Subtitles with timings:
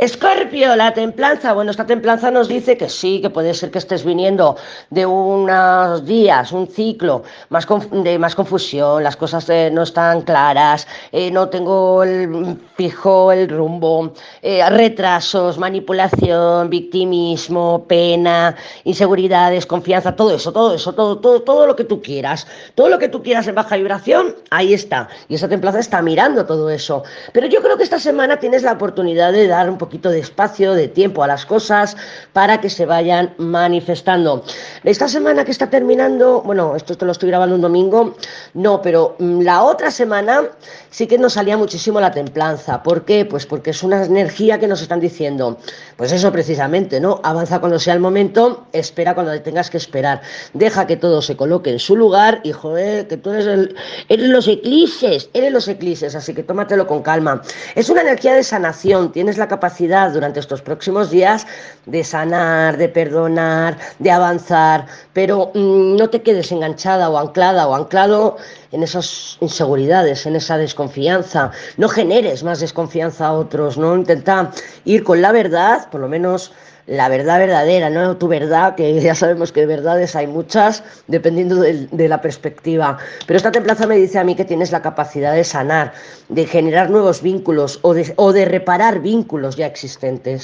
[0.00, 1.52] Escorpio, la templanza.
[1.54, 4.56] Bueno, esta templanza nos dice que sí, que puede ser que estés viniendo
[4.90, 10.86] de unos días, un ciclo más de más confusión, las cosas eh, no están claras,
[11.10, 18.54] eh, no tengo el fijo el rumbo, eh, retrasos, manipulación, victimismo, pena,
[18.84, 22.46] inseguridad, desconfianza, todo eso, todo eso, todo, todo, todo lo que tú quieras,
[22.76, 25.08] todo lo que tú quieras en baja vibración, ahí está.
[25.28, 27.02] Y esta templanza está mirando todo eso.
[27.32, 30.74] Pero yo creo que esta semana tienes la oportunidad de dar un poquito de espacio,
[30.74, 31.96] de tiempo a las cosas
[32.34, 34.44] para que se vayan manifestando.
[34.84, 38.14] Esta semana que está terminando, bueno, esto te lo estoy grabando un domingo,
[38.52, 40.42] no, pero mm, la otra semana
[40.90, 42.82] sí que nos salía muchísimo la templanza.
[42.82, 43.24] ¿Por qué?
[43.24, 45.56] Pues porque es una energía que nos están diciendo,
[45.96, 47.20] pues eso precisamente, ¿no?
[47.24, 50.20] Avanza cuando sea el momento, espera cuando tengas que esperar.
[50.52, 53.74] Deja que todo se coloque en su lugar y joder, que tú eres, el,
[54.10, 57.40] eres los eclipses, eres los eclipses, así que tómatelo con calma.
[57.74, 61.46] Es una energía de sanación, tienes la capacidad durante estos próximos días
[61.86, 67.74] de sanar, de perdonar, de avanzar, pero mm, no te quedes enganchada o anclada o
[67.74, 68.36] anclado
[68.72, 71.52] en esas inseguridades, en esa desconfianza.
[71.76, 74.50] No generes más desconfianza a otros, no intenta
[74.84, 76.52] ir con la verdad, por lo menos
[76.88, 82.08] la verdad verdadera, no tu verdad, que ya sabemos que verdades hay muchas, dependiendo de,
[82.08, 82.98] la perspectiva.
[83.26, 85.92] Pero esta templanza me dice a mí que tienes la capacidad de sanar,
[86.28, 90.36] de generar nuevos vínculos o de, o de reparar vínculos ya existentes.